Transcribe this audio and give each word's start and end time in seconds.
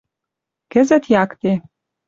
Кӹзӹт 0.71 1.03
якте 1.21 1.51